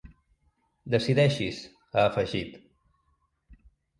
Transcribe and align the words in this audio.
Decideixi’s, 0.93 1.59
ha 1.95 2.05
afegit. 2.05 2.57